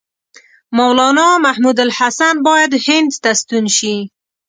مولنا 0.77 1.27
محمودالحسن 1.45 2.35
باید 2.47 2.71
هند 2.85 3.11
ته 3.23 3.31
ستون 3.41 3.65
شي. 3.77 3.95